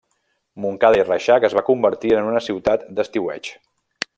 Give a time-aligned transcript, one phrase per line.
[0.63, 3.53] Montcada i Reixac es va convertir en una ciutat d'estiueig.